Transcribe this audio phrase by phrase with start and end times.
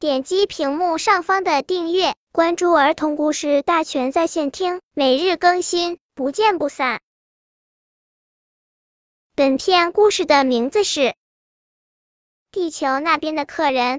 [0.00, 7.00] 点击屏幕上方的订阅，关注儿童故事大全在线听，每日更新，不见不散。
[9.34, 11.00] 本片故事的名字是
[12.52, 13.96] 《地球那边的客人》。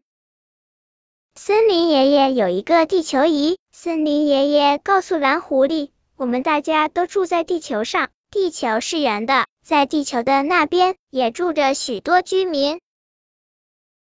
[1.35, 12.79] 森林爷爷有一个地球仪，森林爷爷告诉蓝狐狸：“我们大家都住在地球上，地球是圆的，在地球的那边也住着许多居民。”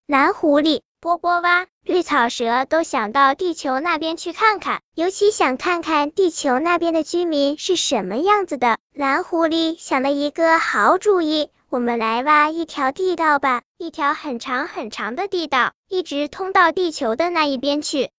[0.09, 8.78] 蓝狐狸、波波蛙、绿草蛇都想到地球那边去看看，尤其想看看地球那边的居民是什么样子的。
[8.92, 18.10] 蓝狐狸想了一个好主意，我们来挖一条地道吧，一条很长很长的地道，一直通到地球的那一边去。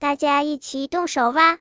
[0.00, 1.58] 大家一起动手挖。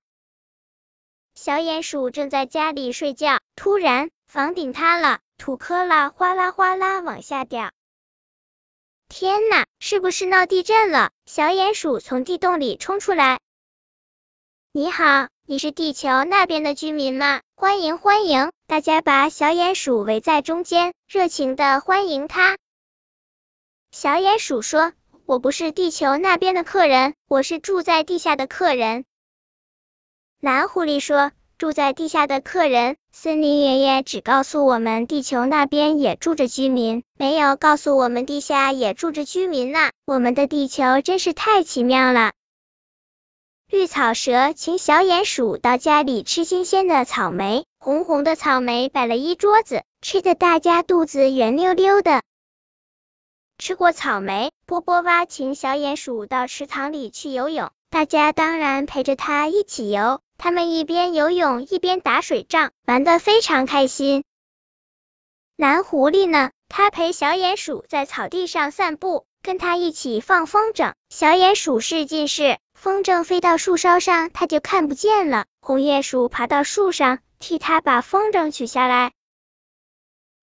[1.35, 7.69] 小鼹鼠正在家里睡觉，突然房顶塌了，土坷垃哗啦哗啦往下掉。
[9.09, 11.11] 天呐，是不是闹地震了？
[11.25, 13.39] 小鼹鼠从地洞里冲出来。
[14.71, 17.41] 你好，你是地球那边的居民吗？
[17.55, 18.51] 欢迎欢迎！
[18.67, 22.57] 大家把小鼹鼠围在中间，热情的欢迎他。
[23.91, 24.93] 小鼹鼠说
[25.25, 29.05] ：“我不是地球那边的客人，我是住在地下的客人。”
[30.41, 31.31] 蓝狐狸说。
[31.59, 39.91] 住在地下的客人，森林爷爷只告诉我们地球那边也住着居民，没有告诉我们地下也住着居民呢。
[40.07, 42.33] 我们的地球真是太奇妙了。
[43.69, 52.23] 绿草蛇请小鼹鼠到家里吃新鲜的草莓，红红的草莓摆了一桌子，吃的大家肚子圆溜溜的。
[53.59, 60.19] 吃过草莓，波波蛙请小鼹鼠到池塘里去游泳，大家当然陪着他一起游。
[60.39, 64.23] 他们一边游泳一边打水仗，玩得非常开心。
[65.57, 66.49] 蓝狐狸呢？
[66.69, 70.93] 它陪小鼹鼠在草地上散步，跟它一起放风筝。
[71.11, 75.45] 小鼹鼠是近视，风筝飞到树梢上，它就看不见了。
[75.61, 79.11] 红鼹鼠爬到树上，替它把风筝取下来。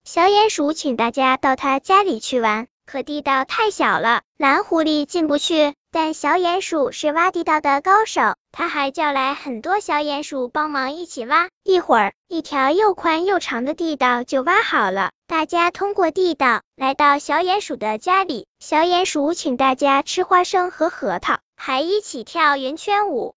[0.04, 5.74] 小鼹鼠请大家到他家里去玩，可地道太小了，蓝狐狸进不去。
[5.92, 11.48] 但小鼹鼠是挖地道的高手，他还叫来很多小鼹鼠帮忙一起挖。
[11.64, 15.10] 一会儿，一条又宽又长的地道就挖好了。
[15.26, 23.34] 大家通过地道来到小鼹鼠的家里，小鼹鼠请大家吃花生和核桃，还一起跳圆圈舞。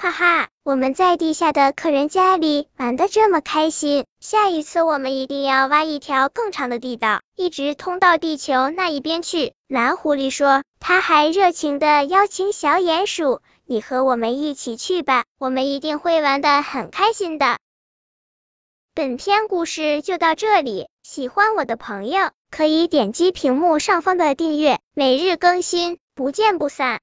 [0.00, 9.54] 哈哈，我们在地下的客人家里玩的这么开心，下一次我们一定要挖一条更长的地道，一直通到地球那一边去。
[9.66, 17.58] 蓝狐狸说，他还热情的邀请小鼹鼠，你和我们一起去吧，我们一定会玩的很开心的。
[18.94, 26.96] 本篇故事就到这里，喜欢我的朋友可以点击屏幕上方的订阅，每日更新，不见不散。